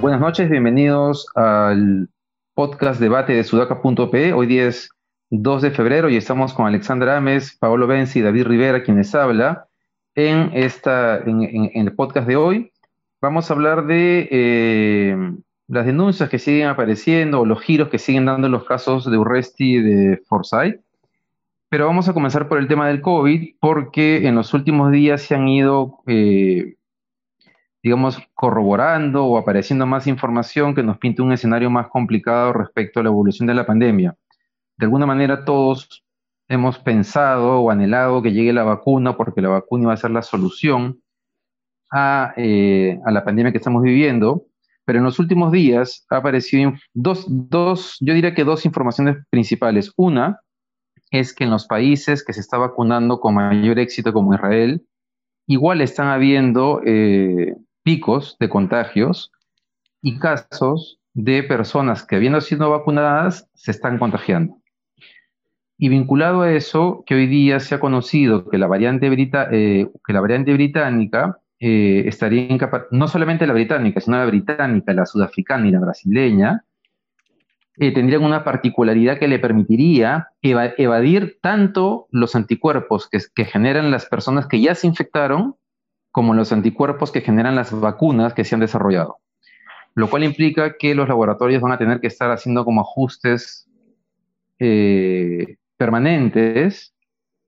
[0.00, 2.08] Buenas noches, bienvenidos al
[2.54, 4.32] podcast debate de sudaca.pe.
[4.32, 4.88] Hoy día es
[5.28, 9.66] 2 de febrero y estamos con Alexandra Ames, Paolo Benzi y David Rivera, quienes habla
[10.14, 12.72] en, esta, en, el podcast de hoy.
[13.20, 15.16] Vamos a hablar de eh,
[15.70, 19.76] las denuncias que siguen apareciendo o los giros que siguen dando los casos de Urresti
[19.76, 20.80] y de Forsyth.
[21.68, 25.36] Pero vamos a comenzar por el tema del COVID, porque en los últimos días se
[25.36, 26.74] han ido, eh,
[27.84, 33.04] digamos, corroborando o apareciendo más información que nos pinta un escenario más complicado respecto a
[33.04, 34.16] la evolución de la pandemia.
[34.76, 36.04] De alguna manera todos
[36.48, 40.22] hemos pensado o anhelado que llegue la vacuna porque la vacuna va a ser la
[40.22, 41.00] solución
[41.92, 44.49] a, eh, a la pandemia que estamos viviendo
[44.84, 49.92] pero en los últimos días ha aparecido dos, dos, yo diría que dos informaciones principales.
[49.96, 50.40] Una
[51.10, 54.86] es que en los países que se está vacunando con mayor éxito como Israel,
[55.46, 59.32] igual están habiendo eh, picos de contagios
[60.02, 64.56] y casos de personas que habiendo sido vacunadas se están contagiando.
[65.76, 69.08] Y vinculado a eso, que hoy día se ha conocido que la variante,
[69.52, 74.94] eh, que la variante británica eh, estaría incapaz, no solamente la británica, sino la británica,
[74.94, 76.64] la sudafricana y la brasileña,
[77.76, 84.46] eh, tendrían una particularidad que le permitiría evadir tanto los anticuerpos que, generan las personas
[84.46, 85.56] que ya se infectaron,
[86.10, 89.18] como los anticuerpos que generan las vacunas que se han desarrollado.
[89.94, 93.68] Lo cual implica que los laboratorios van a tener que estar haciendo como ajustes
[94.58, 96.94] eh, permanentes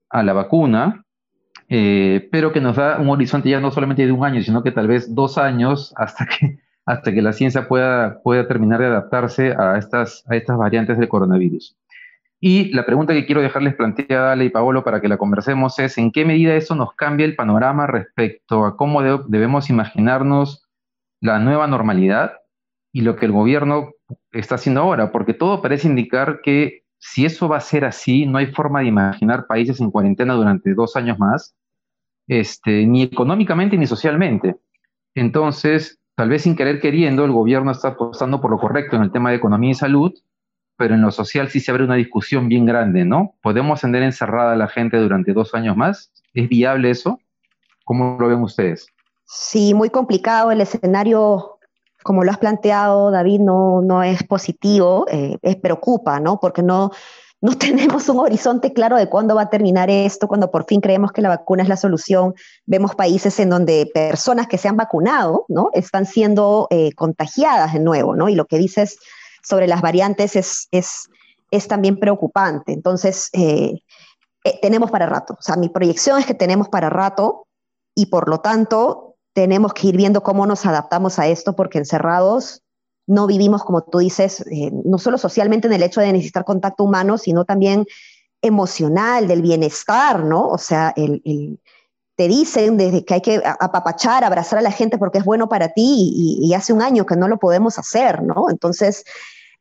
[0.09, 1.02] a la vacuna
[1.69, 4.71] eh, pero que nos da un horizonte ya no solamente de un año, sino que
[4.71, 9.55] tal vez dos años hasta que, hasta que la ciencia pueda, pueda terminar de adaptarse
[9.57, 11.75] a estas, a estas variantes del coronavirus.
[12.45, 15.79] Y la pregunta que quiero dejarles planteada a Ale y Paolo para que la conversemos
[15.79, 20.67] es en qué medida eso nos cambia el panorama respecto a cómo debemos imaginarnos
[21.21, 22.33] la nueva normalidad
[22.91, 23.91] y lo que el gobierno
[24.33, 28.37] está haciendo ahora, porque todo parece indicar que si eso va a ser así, no
[28.37, 31.53] hay forma de imaginar países en cuarentena durante dos años más,
[32.27, 34.55] este, ni económicamente ni socialmente.
[35.13, 39.11] Entonces, tal vez sin querer queriendo, el gobierno está apostando por lo correcto en el
[39.11, 40.13] tema de economía y salud,
[40.77, 43.35] pero en lo social sí se abre una discusión bien grande, ¿no?
[43.41, 46.09] ¿Podemos tener encerrada a la gente durante dos años más?
[46.33, 47.19] ¿Es viable eso?
[47.83, 48.87] ¿Cómo lo ven ustedes?
[49.25, 51.52] Sí, muy complicado el escenario
[52.03, 56.39] como lo has planteado, David, no, no es positivo, eh, es preocupa, ¿no?
[56.39, 56.91] Porque no,
[57.41, 61.11] no tenemos un horizonte claro de cuándo va a terminar esto, cuando por fin creemos
[61.11, 62.33] que la vacuna es la solución.
[62.65, 65.69] Vemos países en donde personas que se han vacunado, ¿no?
[65.73, 68.29] Están siendo eh, contagiadas de nuevo, ¿no?
[68.29, 68.97] Y lo que dices
[69.43, 71.09] sobre las variantes es, es,
[71.51, 72.71] es también preocupante.
[72.71, 73.81] Entonces, eh,
[74.61, 75.35] tenemos para rato.
[75.39, 77.47] O sea, mi proyección es que tenemos para rato
[77.95, 82.61] y por lo tanto tenemos que ir viendo cómo nos adaptamos a esto, porque encerrados
[83.05, 86.83] no vivimos, como tú dices, eh, no solo socialmente en el hecho de necesitar contacto
[86.83, 87.85] humano, sino también
[88.41, 90.47] emocional, del bienestar, ¿no?
[90.47, 91.59] O sea, el,
[92.15, 95.69] te dicen desde que hay que apapachar, abrazar a la gente porque es bueno para
[95.69, 98.49] ti y, hace un año que no lo podemos hacer, ¿no?
[98.49, 99.03] Entonces,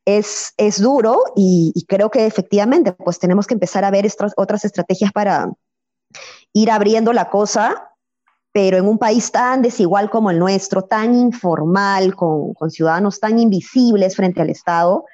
[0.05, 4.33] es, es duro y, y, creo que efectivamente, pues tenemos que empezar a ver estas
[4.37, 5.51] otras estrategias para
[6.53, 7.92] ir abriendo la cosa
[8.53, 14.15] pero en un país tan desigual como el nuestro, tan informal, con, ciudadanos tan invisibles
[14.15, 15.07] frente al Estado,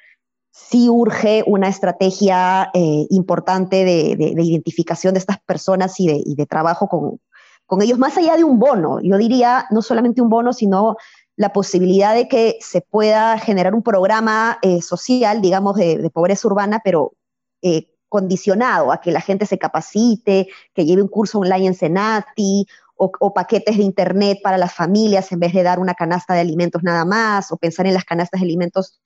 [0.51, 7.81] sí urge una estrategia eh, importante de, identificación de estas personas y de, trabajo con,
[7.81, 8.99] ellos, más allá de un bono.
[9.01, 10.97] Yo diría no solamente un bono, sino
[11.37, 16.81] la posibilidad de que se pueda generar un programa eh, social, digamos, de, pobreza urbana,
[16.83, 17.13] pero
[17.61, 22.65] eh, condicionado a que la gente se capacite, que lleve un curso online en Senati
[22.99, 26.83] o, paquetes de internet para las familias en vez de dar una canasta de alimentos
[26.83, 29.01] nada más, o pensar en las canastas de alimentos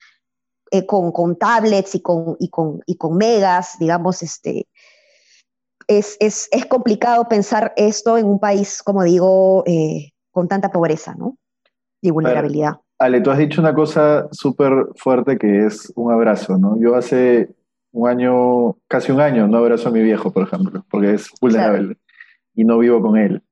[0.72, 4.66] eh, con, con, tablets y con, y con, y con megas, digamos, este,
[5.86, 11.14] es, es, es, complicado pensar esto en un país, como digo, eh, con tanta pobreza
[11.14, 11.38] ¿no?
[12.00, 12.80] y vulnerabilidad.
[12.98, 16.76] Ale, tú has dicho una cosa súper fuerte que es un abrazo, ¿no?
[16.80, 17.48] Yo hace
[17.92, 21.96] un año, casi un año, no abrazo a mi viejo, por ejemplo, porque es vulnerable
[22.54, 23.42] y no vivo con él.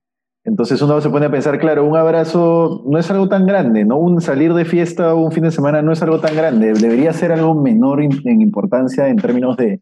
[0.44, 3.96] Entonces uno se pone a pensar, claro, un abrazo no es algo tan grande, ¿no?
[3.98, 7.12] Un salir de fiesta o un fin de semana no es algo tan grande, debería
[7.12, 9.80] ser algo menor en importancia en términos de,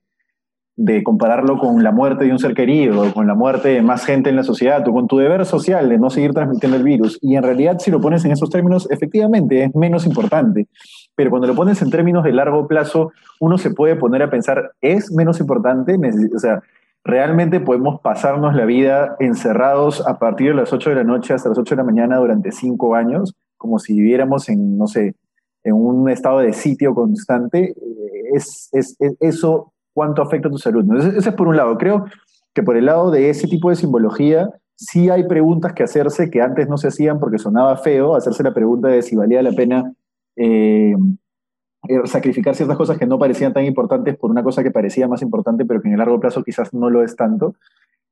[0.83, 4.31] de compararlo con la muerte de un ser querido, con la muerte de más gente
[4.31, 7.19] en la sociedad, o con tu deber social de no seguir transmitiendo el virus.
[7.21, 10.69] Y en realidad, si lo pones en esos términos, efectivamente es menos importante.
[11.15, 14.71] pero cuando lo pones en términos de largo plazo, uno se puede poner a pensar,
[14.81, 15.99] ¿es menos importante?
[16.35, 16.62] O sea,
[17.05, 21.49] realmente podemos pasarnos la vida encerrados a partir de las 8 de la noche hasta
[21.49, 25.14] las 8 de la mañana durante 5 años, como si viviéramos en, no sé,
[25.64, 27.75] en un estado de sitio constante.
[28.32, 30.85] Es, es, eso cuánto afecta a tu salud.
[30.85, 30.99] ¿no?
[30.99, 31.76] Es por un lado.
[31.79, 32.05] Creo
[32.55, 36.41] que por el lado de ese tipo de simbología, sí hay preguntas que hacerse que
[36.41, 39.93] antes no se hacían porque sonaba feo, hacerse la pregunta de si valía la pena
[40.37, 40.97] eh, eh,
[42.05, 45.65] sacrificar ciertas cosas que no parecían tan importantes por una cosa que parecía más importante,
[45.65, 47.55] pero que en el largo plazo quizás no lo es tanto.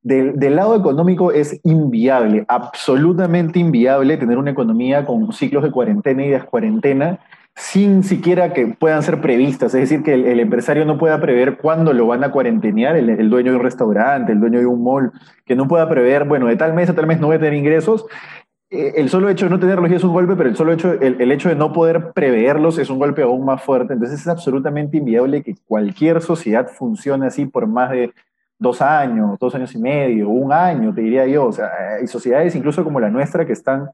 [0.03, 6.25] Del, del, lado económico es inviable, absolutamente inviable tener una economía con ciclos de cuarentena
[6.25, 7.19] y descuarentena
[7.59, 9.75] sin siquiera que puedan ser previstas.
[9.75, 13.29] Es decir, que el, empresario no pueda prever cuándo lo van a cuarentenear, el, el,
[13.29, 15.13] dueño de un restaurante, el dueño de un mall,
[15.45, 17.55] que no pueda prever, bueno, de tal mes a tal mes no voy a tener
[17.55, 20.73] ingresos eh, el solo hecho de no tenerlos ya es un golpe, pero el solo
[20.73, 23.95] hecho, el, hecho de no poder preverlos es un golpe aún más fuerte.
[23.95, 28.13] Entonces es absolutamente inviable que cualquier sociedad funcione así por más de
[28.59, 31.47] dos años, dos años y medio, un año, te diría yo.
[31.47, 33.91] O sea, hay sociedades incluso como la nuestra que están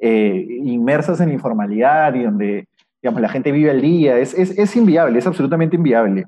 [0.00, 2.66] eh, inmersas en la informalidad y donde,
[3.00, 4.18] digamos, la gente vive al día.
[4.18, 6.26] Es, es, es inviable, es absolutamente inviable.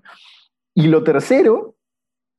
[0.75, 1.75] Y lo tercero,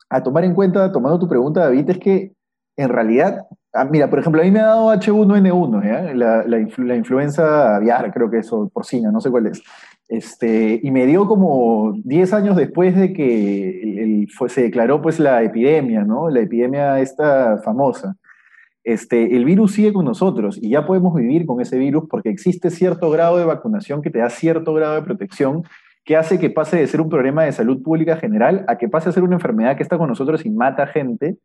[0.09, 2.31] a tomar en cuenta, tomando tu pregunta, David, es que
[2.77, 8.13] en realidad Ah, mira, por ejemplo, a mí me ha dado H1N1, La, influenza aviar,
[8.13, 9.63] creo que eso, porcina, no sé cuál es.
[10.09, 16.03] Este, y me dio como 10 años después de que se declaró pues la epidemia,
[16.03, 16.29] ¿no?
[16.29, 18.17] La epidemia esta famosa.
[18.83, 22.71] Este, el virus sigue con nosotros y ya podemos vivir con ese virus porque existe
[22.71, 25.63] cierto grado de vacunación que te da cierto grado de protección
[26.03, 29.09] que hace que pase de ser un problema de salud pública general a que pase
[29.09, 31.37] a ser una enfermedad que está con nosotros y mata gente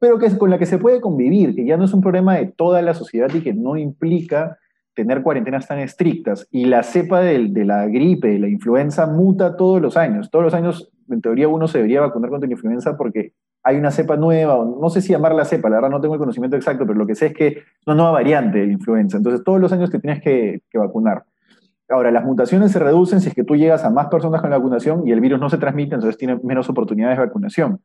[0.00, 2.46] pero que con la que se puede convivir, que ya no es un problema de
[2.46, 4.58] toda la sociedad y que no implica
[4.94, 6.48] tener cuarentenas tan estrictas.
[6.50, 10.30] Y la cepa de, la gripe, de la influenza, muta todos los años.
[10.30, 13.90] Todos los años, en teoría, uno se debería vacunar contra la influenza porque hay una
[13.90, 16.98] cepa nueva, no sé si llamarla cepa, la verdad no tengo el conocimiento exacto, pero
[16.98, 19.18] lo que sé es que es una nueva variante de influenza.
[19.18, 21.24] Entonces, todos los años te tienes que, que vacunar.
[21.90, 24.56] Ahora, las mutaciones se reducen si es que tú llegas a más personas con la
[24.56, 27.80] vacunación y el virus no se transmite, entonces tienes menos oportunidades de vacunación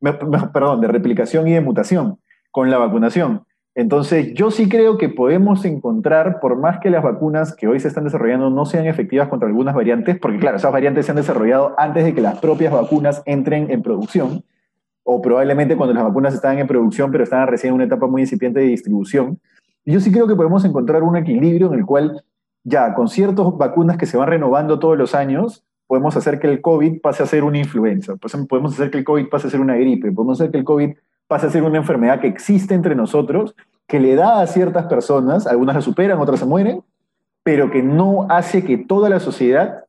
[0.00, 2.18] perdón, de replicación y de mutación
[2.50, 3.44] con la vacunación.
[3.74, 7.88] Entonces, yo sí creo que podemos encontrar, por más que las vacunas que hoy se
[7.88, 11.74] están desarrollando no sean efectivas contra algunas variantes, porque claro, esas variantes se han desarrollado
[11.78, 14.42] antes de que las propias vacunas entren en producción,
[15.04, 18.22] o probablemente cuando las vacunas estaban en producción, pero estaban recién en una etapa muy
[18.22, 19.38] incipiente de distribución.
[19.84, 22.22] Yo sí creo que podemos encontrar un equilibrio en el cual
[22.64, 26.60] ya con ciertas vacunas que se van renovando todos los años, podemos hacer que el
[26.60, 29.58] COVID pase a ser una influenza, pues, podemos hacer que el COVID pase a ser
[29.58, 30.92] una gripe, podemos hacer que el COVID
[31.26, 33.56] pase a ser una enfermedad que existe entre nosotros,
[33.88, 36.84] que le da a ciertas personas, algunas la superan, otras se mueren,
[37.42, 39.84] pero que no hace que toda la sociedad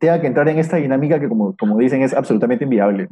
[0.00, 3.06] tenga que entrar en esta dinámica que, como, dicen, es absolutamente inviable.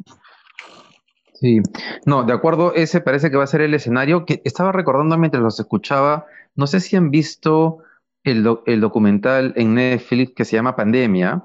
[1.34, 1.60] Sí,
[2.04, 5.40] no, de acuerdo, ese parece que va a ser el escenario que estaba recordando mientras
[5.40, 6.26] los escuchaba.
[6.56, 7.78] No sé si han visto
[8.24, 11.44] el, el documental en Netflix que se llama Pandemia,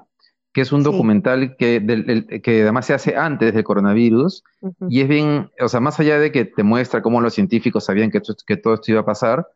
[0.54, 4.44] que es un documental que, que además se hace antes del coronavirus
[4.88, 8.12] y es bien, o sea, más allá de que te muestra cómo los científicos sabían
[8.12, 9.48] que, que todo esto iba a pasar,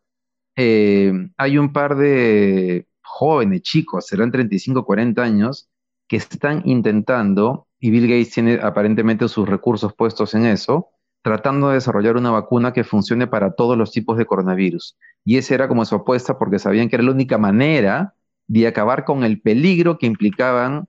[0.57, 5.69] eh, hay un par de jóvenes, chicos, serán 35, 40 años,
[6.09, 10.89] que están intentando, y Bill Gates tiene aparentemente sus recursos puestos en eso,
[11.23, 14.99] tratando de desarrollar una vacuna que funcione para todos los tipos de coronavirus.
[15.25, 18.15] Y esa era como su apuesta porque sabían que era la única manera
[18.49, 20.88] de acabar con el peligro que implicaban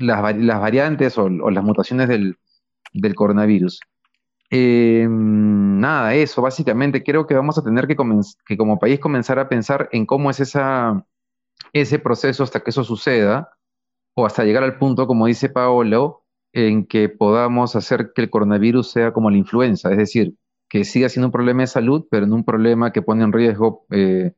[0.00, 0.20] las,
[0.60, 2.36] variantes o, las mutaciones del,
[3.14, 3.80] coronavirus.
[4.50, 7.96] Eh, nada, eso, básicamente creo que vamos a tener que,
[8.46, 11.06] que, como país comenzar a pensar en cómo es esa,
[11.72, 13.50] ese proceso hasta que eso suceda,
[14.14, 18.90] o hasta llegar al punto, como dice Paolo, en que podamos hacer que el coronavirus
[18.90, 20.34] sea como la influenza, es decir,
[20.68, 23.86] que siga siendo un problema de salud, pero no un problema que pone en riesgo
[23.90, 24.32] eh,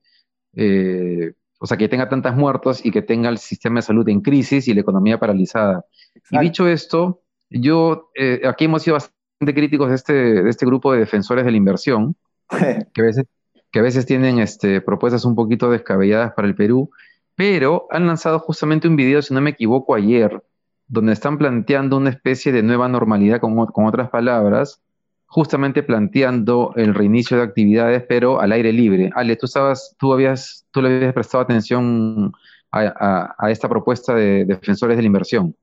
[0.54, 4.21] eh, o sea, que tenga tantas muertos y que tenga el sistema de salud en
[4.21, 5.85] crisis y la economía paralizada.
[6.33, 10.92] Y dicho esto, yo, eh, aquí hemos sido bastante críticos de este, de este grupo
[10.92, 12.16] de defensores de la inversión,
[12.50, 13.26] que a veces,
[13.71, 16.90] que a veces tienen este, propuestas un poquito descabelladas para el Perú,
[17.37, 20.42] pero han lanzado justamente un video, si no me equivoco, ayer,
[20.88, 24.83] donde están planteando una especie de nueva normalidad, con, con otras palabras,
[25.32, 29.10] justamente planteando el reinicio de actividades, pero al aire libre.
[29.14, 32.34] Ale, tú estabas, tú habías, tú le habías prestado atención
[32.70, 35.56] a, esta propuesta de defensores de la inversión.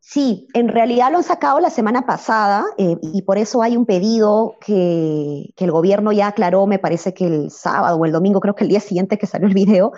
[0.00, 3.86] Sí, en realidad lo han sacado la semana pasada eh, y por eso hay un
[3.86, 8.54] pedido que, el gobierno ya aclaró, me parece que el sábado o el domingo, creo
[8.54, 9.92] que el día siguiente que salió el video,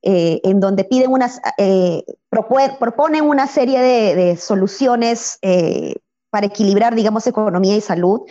[0.00, 5.96] eh, en donde piden unas, eh, proponen una serie de, soluciones eh,
[6.30, 8.22] para equilibrar, digamos, economía y salud.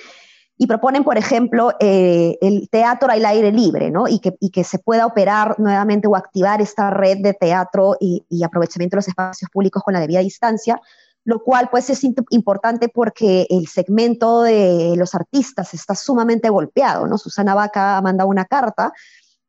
[0.61, 4.07] Y proponen, por ejemplo, el teatro al aire libre, ¿no?
[4.07, 8.23] Y que, y que, se pueda operar nuevamente o activar esta red de teatro y,
[8.29, 10.79] y aprovechamiento de los espacios públicos con la debida distancia,
[11.23, 17.17] lo cual pues es importante porque el segmento de los artistas está sumamente golpeado, ¿no?
[17.17, 18.93] Susana Vaca ha mandado una carta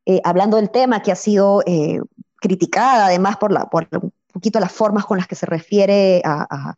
[0.04, 2.00] eh, hablando del tema que ha sido eh,
[2.37, 6.75] criticada además por, la, por un poquito las formas con las que se refiere a,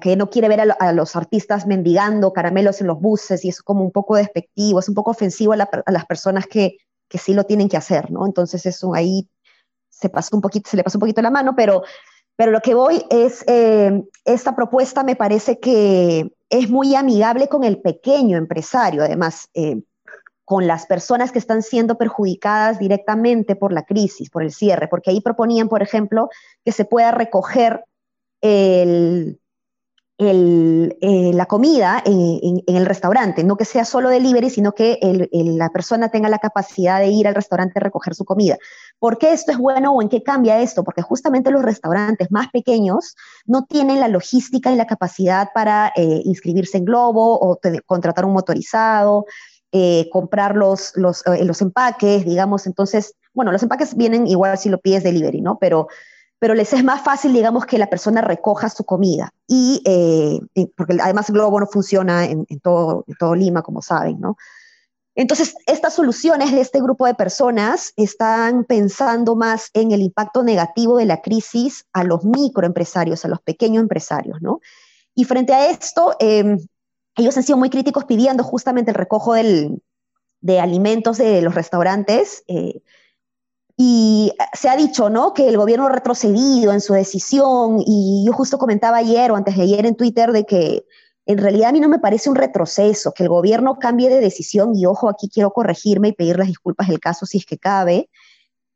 [0.00, 3.82] que no quiere ver a, los artistas mendigando caramelos en los buses y es como
[3.82, 6.76] un poco despectivo, es un poco ofensivo a, las personas que,
[7.08, 8.26] que, sí lo tienen que hacer, ¿no?
[8.26, 9.28] Entonces eso ahí
[9.88, 11.82] se, pasó un poquito, se le pasó un poquito la mano, pero
[12.40, 17.64] pero lo que voy es, eh, esta propuesta me parece que es muy amigable con
[17.64, 19.82] el pequeño empresario, además, eh,
[20.46, 25.10] con las personas que están siendo perjudicadas directamente por la crisis, por el cierre, porque
[25.10, 26.30] ahí proponían, por ejemplo,
[26.64, 27.84] que se pueda recoger
[28.42, 29.36] eh,
[31.32, 34.98] la comida en, el restaurante, no que sea solo delivery, sino que
[35.32, 38.58] la persona tenga la capacidad de ir al restaurante a recoger su comida.
[38.98, 40.84] ¿Por qué esto es bueno o en qué cambia esto?
[40.84, 43.16] Porque justamente los restaurantes más pequeños
[43.46, 48.34] no tienen la logística y la capacidad para eh, inscribirse en Globo o contratar un
[48.34, 49.24] motorizado,
[49.72, 52.66] eh, comprar los, los, los empaques, digamos.
[52.66, 55.58] Entonces, bueno, los empaques vienen igual si lo pides delivery, ¿no?
[55.58, 55.88] Pero
[56.40, 59.30] pero les es más fácil, digamos, que la persona recoja su comida.
[59.46, 64.36] Y, eh, porque además Globo no funciona en, todo, todo Lima, como saben, ¿no?
[65.14, 70.96] Entonces, estas soluciones de este grupo de personas están pensando más en el impacto negativo
[70.96, 74.60] de la crisis a los microempresarios, a los pequeños empresarios, ¿no?
[75.14, 76.58] Y frente a esto, em,
[77.16, 79.82] ellos han sido muy críticos pidiendo justamente el recojo del,
[80.40, 82.44] de alimentos de los restaurantes.
[82.48, 82.80] Eh,
[83.82, 85.32] y se ha dicho, ¿no?
[85.32, 89.56] Que el gobierno ha retrocedido en su decisión y yo justo comentaba ayer o antes
[89.56, 90.84] de ayer en Twitter de que
[91.24, 94.76] en realidad a mí no me parece un retroceso, que el gobierno cambie de decisión
[94.76, 98.10] y ojo, aquí quiero corregirme y pedir las disculpas del caso si es que cabe.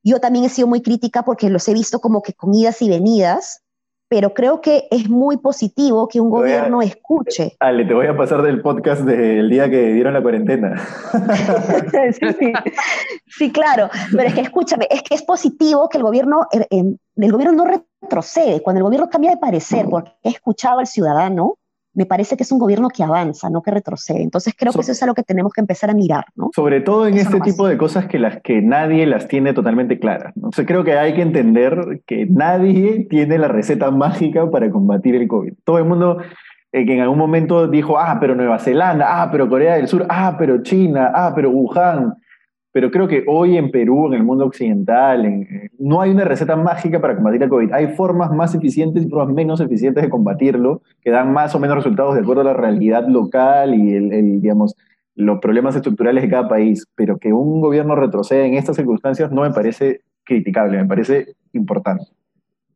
[0.03, 2.89] Yo también he sido muy crítica porque los he visto como que con idas y
[2.89, 3.61] venidas,
[4.15, 7.57] pero creo que es muy positivo que un gobierno escuche.
[7.59, 10.81] Ale, te voy a pasar del podcast del día que dieron la cuarentena.
[13.27, 17.33] sí, claro, pero es que escúchame, es que es positivo que el gobierno, el, el
[17.33, 21.57] gobierno no retrocede, cuando el gobierno cambia de parecer, porque he escuchado al ciudadano,
[21.95, 24.23] me parece que es un gobierno que avanza, no que retrocede.
[24.23, 26.51] Entonces creo que eso es algo que tenemos que empezar a mirar, ¿no?
[26.55, 30.37] Sobre todo en este tipo de cosas que las que nadie las tiene totalmente claras.
[30.37, 30.49] ¿no?
[30.49, 35.29] O creo que hay que entender que nadie tiene la receta mágica para combatir el
[35.29, 35.55] COVID.
[35.65, 36.19] Todo el mundo
[36.73, 40.07] eh, que en algún momento dijo, ah, pero Nueva Zelanda, ah, pero Corea del Sur,
[40.09, 42.15] ah, pero China, ah, pero Wuhan
[42.75, 46.57] pero creo que hoy en Perú, en el mundo occidental, eh, no hay una receta
[46.57, 47.73] mágica para combatir el COVID.
[47.73, 51.77] Hay formas más eficientes y formas menos eficientes de combatirlo, que dan más o menos
[51.77, 54.75] resultados de acuerdo a la realidad local y el, digamos,
[55.15, 56.85] los problemas estructurales de cada país.
[56.97, 62.07] Pero que un gobierno retroceda en estas circunstancias no me parece criticable, me parece importante.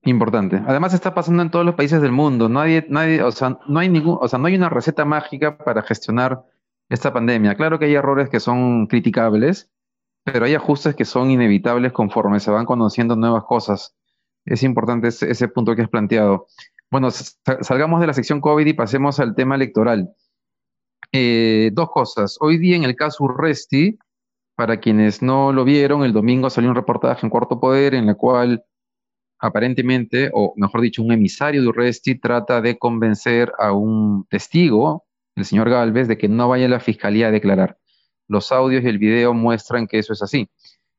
[0.05, 0.63] Importante.
[0.65, 2.49] Además está pasando en todos los países del mundo.
[2.49, 5.83] Nadie, nadie, o sea, no hay ningún, o sea, no hay una receta mágica para
[5.83, 6.45] gestionar
[6.89, 7.57] esta pandemia.
[7.57, 9.69] Claro que hay errores que son criticables,
[10.33, 13.95] pero hay ajustes que son inevitables conforme se van conociendo nuevas cosas.
[14.45, 16.47] Es importante ese, punto que has planteado.
[16.91, 20.11] Bueno, salgamos de la sección COVID y pasemos al tema electoral.
[21.13, 22.37] Eh, dos cosas.
[22.41, 23.99] Hoy día en el caso Urresti,
[24.55, 28.17] para quienes no lo vieron, el domingo salió un reportaje en Cuarto Poder en el
[28.17, 28.65] cual
[29.39, 35.05] aparentemente, o mejor dicho, un emisario de Urresti trata de convencer a un testigo,
[35.37, 37.79] el señor Galvez, de que no vaya a la fiscalía a declarar.
[38.29, 40.49] Los audios y el video muestran que eso es así.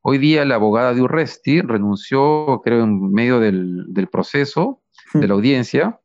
[0.01, 4.81] Hoy día la abogada de Urresti renunció, creo, en medio del, proceso,
[5.13, 5.99] de la audiencia,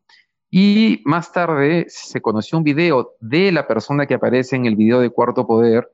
[0.50, 5.00] y más tarde se conoció un video de la persona que aparece en el video
[5.00, 5.90] de Cuarto Poder,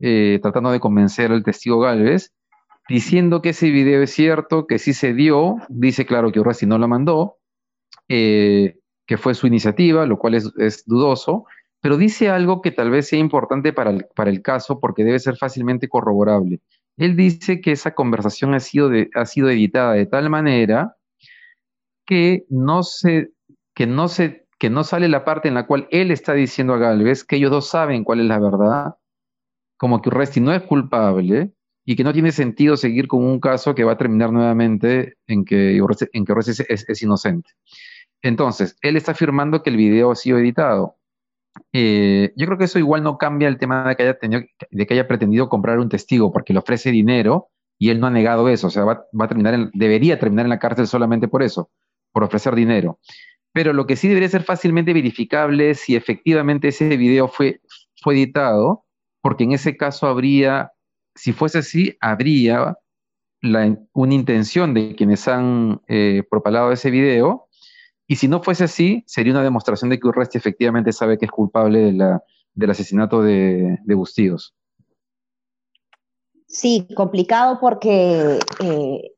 [0.00, 2.32] eh, tratando de convencer al testigo Galvez,
[2.88, 6.78] diciendo que ese video es cierto, que sí se dio, dice claro que Urresti no
[6.78, 7.36] la mandó,
[8.08, 11.44] eh, que fue su iniciativa, lo cual es, es dudoso,
[11.84, 15.18] pero dice algo que tal vez sea importante para el, para el caso porque debe
[15.18, 16.62] ser fácilmente corroborable.
[16.96, 20.96] Él dice que esa conversación ha sido, ha sido editada de tal manera
[22.06, 23.32] que no, se,
[23.74, 26.78] que, no se, que no sale la parte en la cual él está diciendo a
[26.78, 28.94] Galvez que ellos dos saben cuál es la verdad,
[29.76, 31.52] como que Urresti no es culpable
[31.84, 35.44] y que no tiene sentido seguir con un caso que va a terminar nuevamente en
[35.44, 37.50] que Urresti, en que es, es inocente.
[38.22, 40.96] Entonces, él está afirmando que el video ha sido editado.
[41.72, 44.86] Eh, yo creo que eso igual no cambia el tema de que, haya tenido, de
[44.86, 48.48] que haya pretendido comprar un testigo porque le ofrece dinero y él no ha negado
[48.48, 51.70] eso, o sea, va, a terminar debería terminar en la cárcel solamente por eso,
[52.12, 52.98] por ofrecer dinero.
[53.52, 57.60] Pero lo que sí debería ser fácilmente verificable es si efectivamente ese video fue,
[58.02, 58.84] fue editado,
[59.20, 60.72] porque en ese caso habría,
[61.14, 62.76] si fuese así, habría
[63.42, 67.48] una intención de quienes han eh, propalado ese video,
[68.06, 71.30] y si no fuese así, sería una demostración de que Urresti efectivamente sabe que es
[71.30, 71.92] culpable
[72.54, 74.54] del asesinato de, de Bustíos.
[76.46, 79.12] Sí, complicado porque, eh,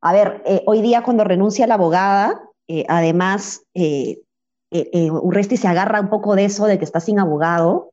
[0.00, 3.62] a ver, eh, hoy día cuando renuncia la abogada, eh, además,
[4.70, 7.90] Urresti se agarra un poco de eso, de que está sin abogado,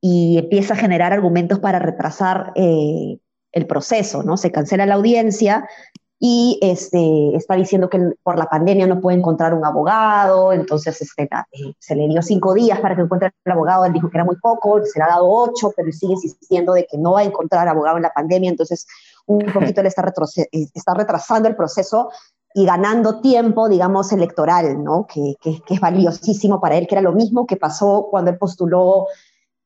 [0.00, 4.36] y empieza a generar argumentos para retrasar el proceso, ¿no?
[4.36, 5.68] Se cancela la audiencia
[6.18, 11.24] y este, está diciendo que por la pandemia no puede encontrar un abogado, entonces este,
[11.24, 14.24] eh, se le dio cinco días para que encuentre el abogado, él dijo que era
[14.24, 17.24] muy poco, se le ha dado ocho, pero sigue insistiendo de que no va a
[17.24, 18.86] encontrar abogado en la pandemia, entonces
[19.26, 20.02] un poquito le está,
[20.36, 22.10] eh, está retrasando el proceso
[22.54, 25.06] y ganando tiempo, digamos, electoral, ¿no?
[25.06, 29.08] Que, que, es valiosísimo para él, que era lo mismo que pasó cuando él postuló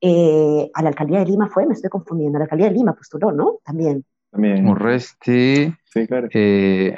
[0.01, 2.95] eh, a la alcaldía de Lima, fue, me estoy confundiendo, a la alcaldía de Lima
[2.95, 3.59] postuló, ¿no?
[3.65, 4.05] También.
[4.31, 4.67] También.
[4.67, 5.75] Urresti.
[5.85, 6.29] Sí, claro.
[6.33, 6.97] Eh,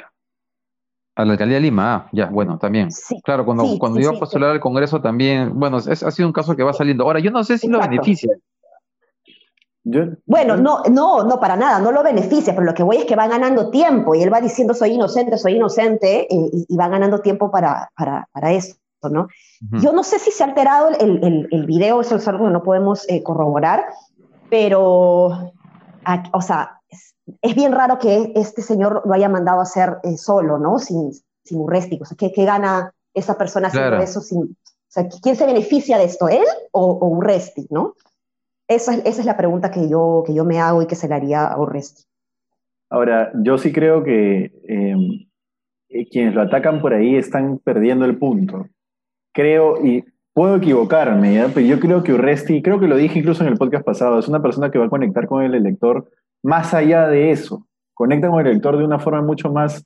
[1.15, 2.89] a la alcaldía de Lima, ah, ya, bueno, también.
[3.23, 6.55] claro, cuando, cuando iba a postular al Congreso también, bueno, es, ha sido un caso
[6.55, 7.03] que va saliendo.
[7.03, 8.35] Ahora, yo no sé si lo beneficia.
[10.25, 13.15] bueno, no, no, no, para nada, no lo beneficia, pero lo que voy es que
[13.15, 17.51] va ganando tiempo y él va diciendo soy inocente, soy inocente y, va ganando tiempo
[17.51, 19.27] para, para, para eso, ¿no?
[19.81, 22.51] Yo no sé si se ha alterado el, el, el, video, eso es algo que
[22.53, 23.85] no podemos eh, corroborar,
[24.49, 25.53] pero,
[26.31, 26.81] o sea,
[27.41, 30.79] es bien raro que este señor lo haya mandado a hacer eh, solo, ¿no?
[30.79, 31.11] Sin,
[31.43, 31.99] sin Urresti.
[32.01, 34.41] O sea, ¿qué, gana esa persona haciendo eso sin...
[34.41, 36.29] O sea, ¿quién se beneficia de esto?
[36.29, 37.95] ¿Él o, Urresti, no?
[38.67, 41.15] Esa, esa, es la pregunta que yo, que yo me hago y que se le
[41.15, 42.03] haría a Urresti.
[42.89, 45.27] Ahora, yo sí creo que em,
[45.89, 48.67] eh, quienes lo atacan por ahí están perdiendo el punto.
[49.33, 53.49] Creo, y puedo equivocarme, pero yo creo que Urresti, creo que lo dije incluso en
[53.49, 56.07] el podcast pasado, es una persona que va a conectar con el elector
[56.43, 57.65] más allá de eso.
[57.93, 59.85] Conecta con el lector de una forma mucho más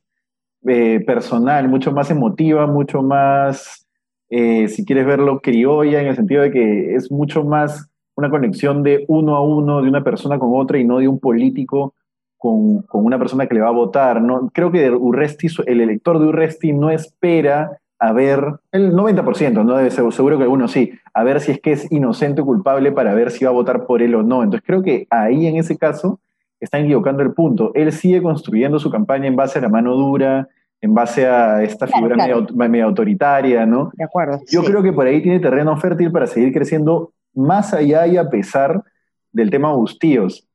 [0.67, 3.87] eh, personal, mucho más emotiva, mucho más,
[4.29, 8.81] eh, si quieres verlo, criolla, en el sentido de que es mucho más una conexión
[8.81, 11.93] de uno a uno, de una persona con otra y no de un político
[12.37, 14.21] con, una persona que le va a votar.
[14.21, 14.49] ¿no?
[14.53, 19.89] Creo que Urresti, el elector de Urresti no espera a ver, el 90%, no debe
[19.89, 23.15] ser, seguro que algunos sí, a ver si es que es inocente o culpable para
[23.15, 24.43] ver si va a votar por él o no.
[24.43, 26.19] Entonces creo que ahí en ese caso
[26.59, 27.71] están equivocando el punto.
[27.75, 30.47] Él sigue construyendo su campaña en base a la mano dura,
[30.81, 32.15] en base a esta figura
[32.53, 33.91] Medio, autoritaria, ¿no?
[33.95, 34.39] De acuerdo.
[34.49, 38.29] Yo creo que por ahí tiene terreno fértil para seguir creciendo más allá y a
[38.29, 38.83] pesar
[39.31, 40.47] del tema Bustíos.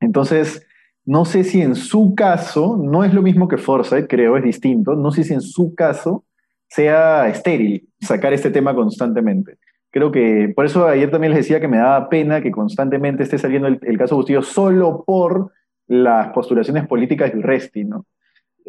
[0.00, 0.66] Entonces,
[1.04, 4.94] no sé si en su caso, no es lo mismo que Forsyth, creo, es distinto,
[4.94, 6.24] no sé si en su caso
[6.68, 9.58] sea estéril sacar este tema constantemente.
[9.90, 13.38] Creo que, por eso ayer también les decía que me daba pena que constantemente esté
[13.38, 15.52] saliendo el, caso Bustillo solo por
[15.86, 18.04] las postulaciones políticas de Urresti, ¿no?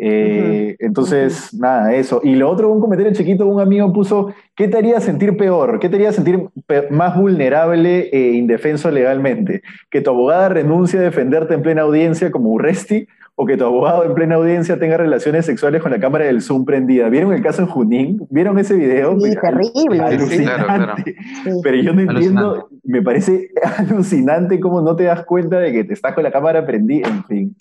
[0.02, 2.22] Eh, entonces, nada, eso.
[2.24, 5.78] Y lo otro, un comentario chiquito, un amigo puso, ¿qué te haría sentir peor?
[5.80, 6.48] ¿Qué te haría sentir
[6.90, 9.62] más vulnerable e indefenso legalmente?
[9.92, 13.10] ¿Que tu abogada renuncie a defenderte en plena audiencia como Urresti
[13.42, 16.66] o que tu abogado en plena audiencia tenga relaciones sexuales con la cámara del Zoom
[16.66, 17.08] prendida.
[17.08, 18.28] ¿Vieron el caso en Junín?
[18.30, 19.18] ¿Vieron ese video?
[19.18, 20.04] Sí, terrible.
[20.04, 21.16] Alucinante.
[21.64, 23.48] Pero yo no entiendo, me parece
[23.78, 27.24] alucinante cómo no te das cuenta de que te estás con la cámara prendida, en
[27.24, 27.56] fin.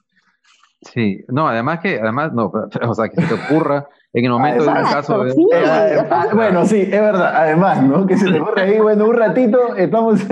[0.81, 2.51] Sí, no, además que, además, no,
[2.83, 5.23] o sea, que se te ocurra en el momento de un caso.
[5.23, 5.31] De...
[5.31, 8.05] Eh, bueno, sí, es verdad, además, ¿no?
[8.05, 10.29] Que se te ocurra ahí, bueno, un ratito, estamos.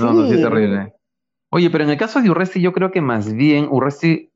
[0.00, 0.95] no, no, sí, es terrible.
[1.50, 4.32] Oye, pero en el caso de Urresti, yo creo que más bien Urresti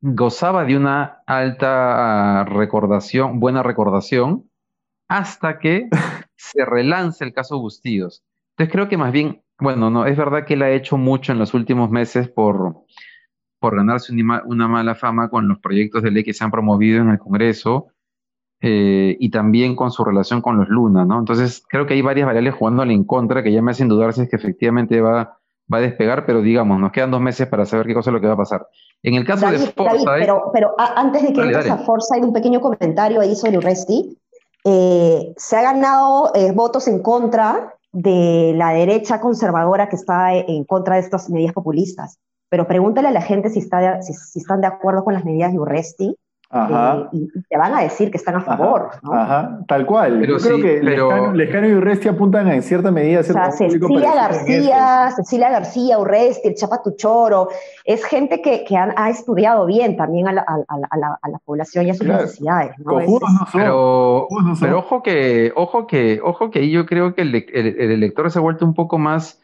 [0.00, 4.50] gozaba de una alta recordación, buena recordación,
[5.08, 5.88] hasta que
[6.36, 8.22] se relance el caso Bustillos.
[8.56, 11.38] Entonces creo que más bien, bueno, no, es verdad que él ha hecho mucho en
[11.38, 12.84] los últimos meses por,
[13.60, 17.10] por ganarse una, mala fama con los proyectos de ley que se han promovido en
[17.10, 17.88] el Congreso
[18.60, 21.18] eh, y también con su relación con los Luna, ¿no?
[21.18, 24.22] Entonces creo que hay varias variables jugándole en contra que ya me hacen dudar si
[24.22, 25.38] es que efectivamente va
[25.72, 28.20] va a despegar, pero digamos, nos quedan dos meses para saber qué cosa es lo
[28.20, 28.66] que va a pasar.
[29.02, 30.04] En el caso de Forsyth...
[30.18, 34.18] pero, pero antes de que entres a Forsyth, un pequeño comentario ahí sobre Urresti.
[34.64, 40.64] Eh, se ha ganado eh, votos en contra de la derecha conservadora que está en
[40.64, 42.18] contra de estas medidas populistas.
[42.48, 45.58] Pero pregúntale a la gente si, está si, están de acuerdo con las medidas de
[45.58, 46.16] Urresti
[46.54, 48.90] eh, y, te van a decir que están a favor.
[49.10, 50.18] Ajá, tal cual.
[50.20, 51.32] Pero Yo creo que pero...
[51.32, 56.54] Lescano, y Urresti apuntan en cierta medida a ser Cecilia García, Cecilia García, Urresti, el
[56.54, 57.48] Chapa Tuchoro,
[57.84, 61.86] es gente que, que ha estudiado bien también a la, a, la, a la, población
[61.86, 62.78] y a sus necesidades.
[62.78, 62.98] ¿no?
[63.52, 64.28] pero,
[64.60, 68.42] pero ojo que, ojo que, ojo que yo creo que el, el, elector se ha
[68.42, 69.40] vuelto un poco más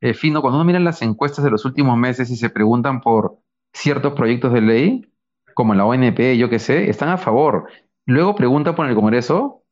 [0.00, 0.40] eh, fino.
[0.40, 3.38] Cuando uno mira las encuestas de los últimos meses y se preguntan por
[3.72, 5.13] ciertos proyectos de ley,
[5.54, 7.68] como la ONP, yo qué sé, están a favor.
[8.06, 9.62] Luego pregunta por el Congreso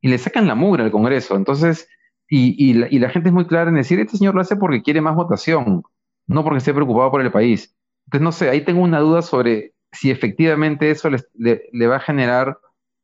[0.00, 1.36] y le sacan la mugre al Congreso.
[1.36, 1.88] Entonces,
[2.28, 5.14] y, la, gente es muy clara en decir, este señor lo hace porque quiere más
[5.14, 5.84] votación,
[6.26, 7.76] no porque esté preocupado por el país.
[8.06, 12.58] Entonces, no sé, ahí tengo una duda sobre si efectivamente eso le, va a generar,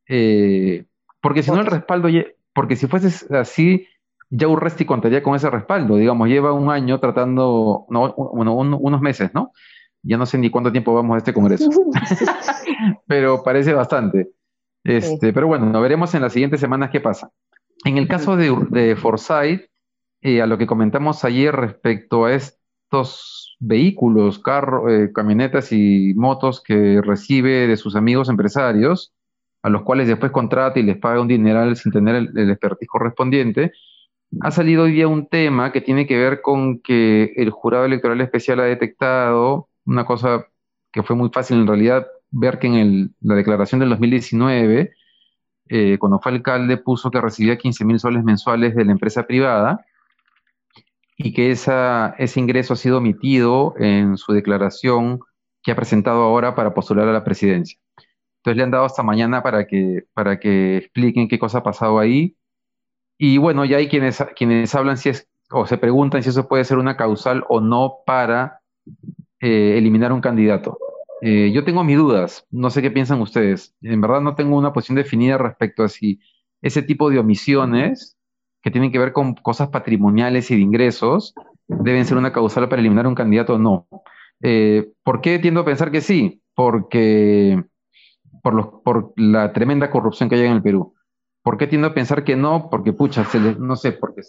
[0.08, 0.86] eh,
[1.20, 2.08] porque si no el respaldo,
[2.52, 3.86] porque si fuese así,
[4.30, 9.30] ya Urresti contaría con ese respaldo, digamos, lleva un año tratando, no, bueno, unos meses,
[9.34, 9.52] ¿no?
[10.02, 11.70] Ya no sé ni cuánto tiempo vamos a este congreso,
[13.06, 14.32] pero parece bastante.
[14.84, 17.30] Este, Pero bueno, veremos en las siguientes semanas qué pasa.
[17.84, 19.68] En el caso de, de Forsyth,
[20.20, 26.60] eh, a lo que comentamos ayer respecto a estos vehículos, carros, eh, camionetas y motos
[26.60, 29.12] que recibe de sus amigos empresarios,
[29.62, 32.88] a los cuales después contrata y les paga un dineral sin tener el, el expertise
[32.88, 33.72] correspondiente,
[34.40, 38.20] ha salido hoy día un tema que tiene que ver con que el jurado electoral
[38.20, 40.46] especial ha detectado una cosa
[40.92, 44.92] que fue muy fácil en realidad ver que en la declaración del 2019,
[45.68, 49.84] eh, cuando fue alcalde, puso que recibía 15 mil soles mensuales de la empresa privada
[51.16, 55.20] y que esa, ese ingreso ha sido omitido en su declaración
[55.62, 57.78] que ha presentado ahora para postular a la presidencia.
[58.38, 61.98] Entonces le han dado hasta mañana para que, para que expliquen qué cosa ha pasado
[61.98, 62.36] ahí.
[63.18, 66.64] Y bueno, ya hay quienes, quienes hablan si es, o se preguntan si eso puede
[66.64, 68.62] ser una causal o no para
[69.42, 70.78] eh, eliminar un candidato.
[71.20, 73.74] Eh, yo tengo mis dudas, no sé qué piensan ustedes.
[73.82, 76.20] En verdad no tengo una posición definida respecto a si
[76.62, 78.16] ese tipo de omisiones
[78.62, 81.34] que tienen que ver con cosas patrimoniales y de ingresos
[81.66, 83.88] deben ser una causal para eliminar un candidato o no.
[84.42, 86.40] Eh, ¿Por qué tiendo a pensar que sí?
[86.54, 87.64] Porque
[88.44, 90.94] por, los, por la tremenda corrupción que hay en el Perú.
[91.42, 92.70] ¿Por qué tiendo a pensar que no?
[92.70, 94.22] Porque, pucha, se no sé, porque,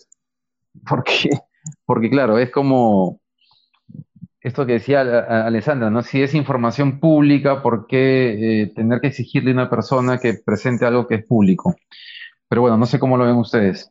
[0.89, 1.29] porque,
[1.85, 3.21] porque claro, es como,
[4.43, 6.03] esto que decía Alessandra, ¿no?
[6.03, 10.85] Si es información pública, ¿por qué eh, tener que exigirle a una persona que presente
[10.85, 11.75] algo que es público?
[12.49, 13.89] Pero bueno, no sé cómo lo ven ustedes.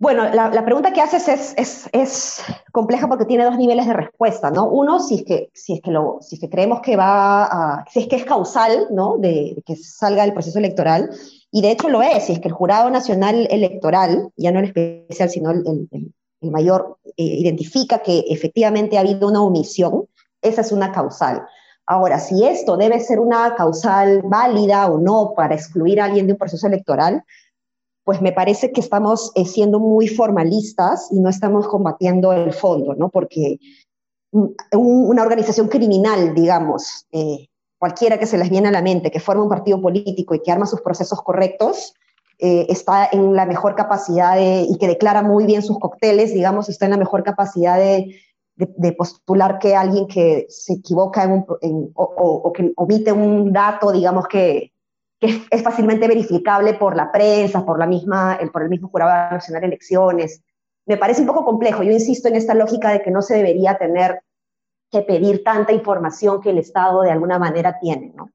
[0.00, 1.54] Bueno, la, pregunta que haces
[1.92, 4.68] es, compleja porque tiene dos niveles de respuesta, ¿no?
[4.68, 7.84] Uno, si es que, si es que, lo, si es que creemos que va a,
[7.90, 9.18] si es que es causal, ¿no?
[9.18, 11.10] De, que salga el proceso electoral,
[11.50, 14.66] y de hecho lo es, si es que el Jurado Nacional Electoral, ya no el
[14.66, 15.64] especial, sino el
[16.40, 20.06] mayor eh, identifica que efectivamente ha habido una omisión,
[20.42, 21.46] esa es una causal.
[21.86, 26.34] Ahora, si esto debe ser una causal válida o no para excluir a alguien de
[26.34, 27.24] un proceso electoral,
[28.04, 32.94] pues me parece que estamos eh, siendo muy formalistas y no estamos combatiendo el fondo,
[32.94, 33.08] ¿no?
[33.08, 33.58] Porque
[34.30, 37.48] una organización criminal, digamos, eh,
[37.78, 40.52] cualquiera que se les viene a la mente, que forma un partido político y que
[40.52, 41.94] arma sus procesos correctos,
[42.40, 46.84] eh, está en la mejor capacidad y que declara muy bien sus cócteles, digamos, está
[46.84, 48.14] en la mejor capacidad de,
[48.96, 51.28] postular que alguien que se equivoca
[51.94, 54.72] o, que omite un dato, digamos, que,
[55.20, 59.32] que, es fácilmente verificable por la prensa, por, la misma, el, por el mismo Jurado
[59.34, 60.40] Nacional de Elecciones.
[60.86, 61.82] Me parece un poco complejo.
[61.82, 64.22] Yo insisto en esta lógica de que no se debería tener
[64.90, 68.30] que pedir tanta información que el Estado de alguna manera tiene, ¿no?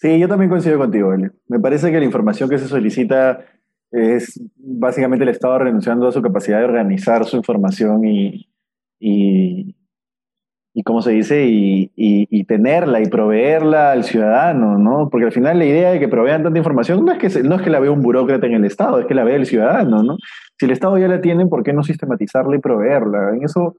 [0.00, 1.28] Sí, yo también coincido contigo, Eli.
[1.48, 3.44] Me parece que la información que se solicita
[3.90, 8.48] es básicamente el Estado renunciando a su capacidad de organizar su información y,
[8.98, 9.74] y,
[10.84, 11.46] ¿cómo se dice?
[11.46, 15.10] Y, y, tenerla y proveerla al ciudadano, ¿no?
[15.10, 17.62] Porque al final la idea de que provean tanta información no es que, no es
[17.62, 20.16] que la vea un burócrata en el Estado, es que la vea el ciudadano, ¿no?
[20.58, 23.34] Si el Estado ya la tiene, ¿por qué no sistematizarla y proveerla?
[23.34, 23.76] En eso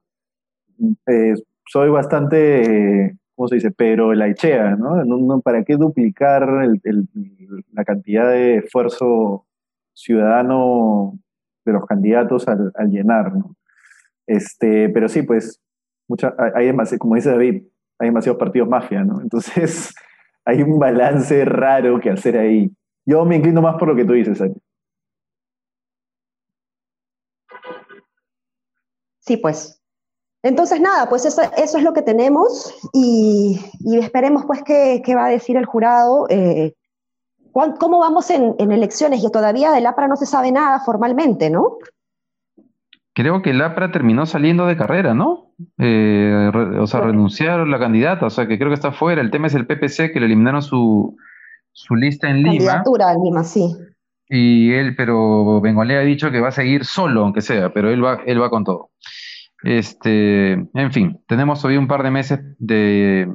[1.07, 1.33] eh,
[1.65, 3.15] soy bastante...
[3.41, 3.71] ¿cómo se dice?
[3.71, 5.41] Pero la echea, ¿no?
[5.41, 6.47] ¿Para qué duplicar
[7.71, 9.47] la cantidad de esfuerzo
[9.95, 11.17] ciudadano
[11.65, 13.55] de los candidatos al, llenar, ¿no?
[14.27, 15.59] Este, pero sí, pues,
[16.53, 17.63] hay como dice David,
[17.97, 19.19] hay demasiados partidos mafia, ¿no?
[19.21, 19.91] Entonces,
[20.45, 22.71] hay un balance raro que hacer ahí.
[23.07, 24.53] Yo me inclino más por lo que tú dices, Ari.
[29.17, 29.80] Sí, pues,
[30.43, 33.59] entonces, nada, pues eso, es lo que tenemos y,
[33.99, 36.25] esperemos pues qué, va a decir el jurado.
[36.29, 36.73] Eh,
[37.53, 39.23] ¿Cómo vamos en, elecciones?
[39.23, 41.77] Y todavía del APRA no se sabe nada formalmente, ¿no?
[43.13, 45.51] Creo que el APRA terminó saliendo de carrera, ¿no?
[45.77, 49.21] eh, o sea, renunciaron la candidata, o sea, que creo que está fuera.
[49.21, 51.17] El tema es el PPC, que le eliminaron su,
[51.71, 52.49] su lista en Lima.
[52.51, 53.75] Candidatura en Lima, sí.
[54.29, 58.03] Y él, pero Bengolea ha dicho que va a seguir solo, aunque sea, pero él
[58.03, 58.91] va, él va con todo.
[59.63, 63.33] Este, en fin, tenemos hoy un par de meses de,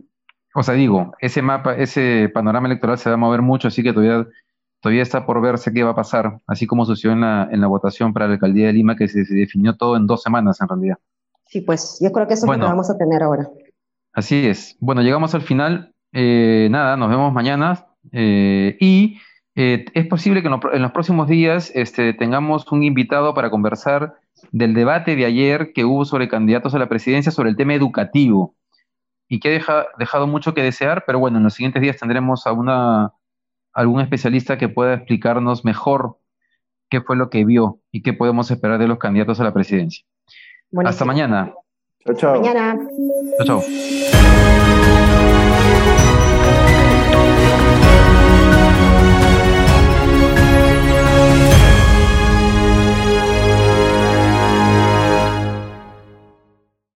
[0.55, 3.93] o sea, digo, ese mapa, ese panorama electoral se va a mover mucho, así que
[3.93, 4.27] todavía,
[4.81, 7.69] todavía está por verse qué va a pasar, así como sucedió en la, en la
[7.69, 10.99] votación para la alcaldía de Lima, que se, definió todo en dos semanas en realidad.
[11.45, 13.49] Sí, pues yo creo que eso es lo que vamos a tener ahora.
[14.12, 14.77] Así es.
[14.81, 15.95] Bueno, llegamos al final.
[16.12, 17.87] Eh, nada, nos vemos mañana.
[18.11, 19.19] Eh, y
[19.55, 24.15] eh, es posible que en, los próximos días este, tengamos un invitado para conversar
[24.53, 28.55] del debate de ayer que hubo sobre candidatos a la presidencia sobre el tema educativo
[29.29, 32.53] y que ha dejado mucho que desear, pero bueno, en los siguientes días tendremos a
[32.53, 33.12] una,
[33.72, 36.18] algún especialista que pueda explicarnos mejor
[36.88, 40.05] qué fue lo que vio y qué podemos esperar de los candidatos a la presidencia.
[40.85, 41.53] Hasta mañana.
[42.05, 42.40] Chao, chao.
[42.40, 42.79] Mañana.
[43.38, 44.96] Chao, chao.